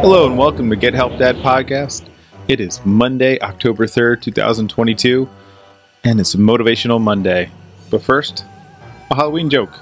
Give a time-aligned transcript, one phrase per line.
[0.00, 2.08] Hello and welcome to Get Help Dad podcast.
[2.46, 5.28] It is Monday, October 3rd, 2022,
[6.04, 7.50] and it's a Motivational Monday.
[7.90, 8.44] But first,
[9.10, 9.74] a Halloween joke.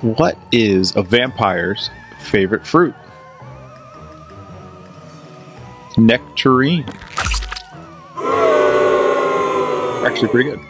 [0.00, 1.90] What is a vampire's
[2.20, 2.94] favorite fruit?
[5.98, 6.84] Nectarine.
[10.06, 10.60] Actually, pretty good.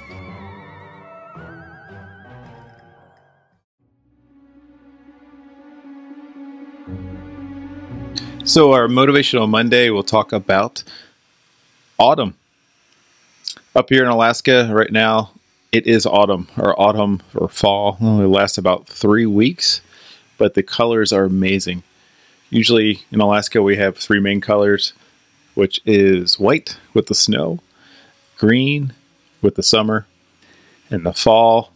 [8.45, 10.83] So, our Motivational Monday, we'll talk about
[11.97, 12.35] autumn.
[13.77, 15.31] Up here in Alaska right now,
[15.71, 17.99] it is autumn, or autumn, or fall.
[18.01, 19.81] It only lasts about three weeks,
[20.39, 21.85] but the colors are amazing.
[22.51, 24.93] Usually in Alaska, we have three main colors,
[25.55, 27.61] which is white with the snow,
[28.39, 28.93] green
[29.41, 30.05] with the summer,
[30.91, 31.71] and the fall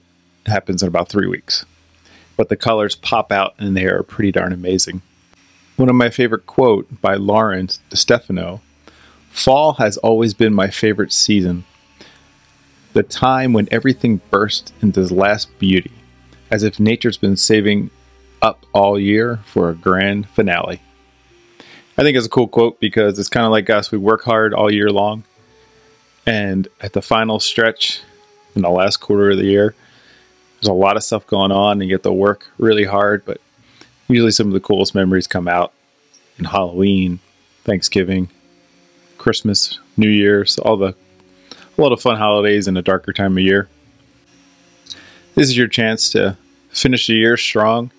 [0.47, 1.65] happens in about three weeks.
[2.37, 5.01] But the colors pop out and they are pretty darn amazing.
[5.77, 8.61] One of my favorite quote by Lauren DeStefano
[9.29, 11.65] Fall has always been my favorite season.
[12.95, 15.93] The time when everything bursts into last beauty,
[16.51, 17.91] as if nature's been saving
[18.41, 20.81] up all year for a grand finale.
[21.99, 23.93] I think it's a cool quote because it's kind of like us.
[23.93, 25.25] We work hard all year long.
[26.25, 28.01] And at the final stretch,
[28.55, 29.75] in the last quarter of the year,
[30.55, 33.43] there's a lot of stuff going on and you get to work really hard, but
[34.09, 35.73] usually some of the coolest memories come out
[36.39, 37.19] in Halloween,
[37.65, 38.31] Thanksgiving,
[39.19, 40.95] Christmas, New Year's, all the
[41.79, 43.69] a lot of fun holidays in a darker time of year.
[45.35, 46.39] This is your chance to
[46.71, 47.91] finish the year strong,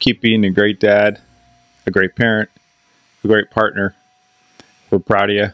[0.00, 1.20] keep being a great dad,
[1.86, 2.50] a great parent,
[3.22, 3.94] a great partner.
[4.90, 5.50] We're proud of you.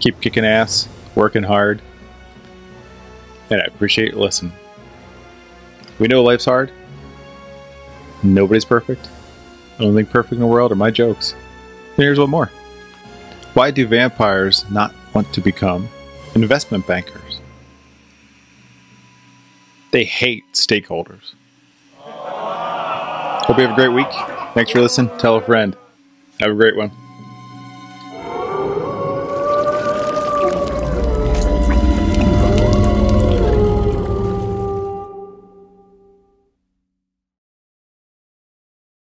[0.00, 1.80] Keep kicking ass, working hard,
[3.50, 4.52] and I appreciate you listen.
[5.98, 6.72] We know life's hard.
[8.22, 9.08] Nobody's perfect.
[9.78, 11.32] The only thing perfect in the world are my jokes.
[11.32, 12.50] And here's one more.
[13.54, 15.88] Why do vampires not want to become
[16.34, 17.40] investment bankers?
[19.90, 21.34] They hate stakeholders.
[21.98, 24.12] Hope you have a great week.
[24.54, 25.16] Thanks for listening.
[25.18, 25.76] Tell a friend.
[26.38, 26.92] Have a great one.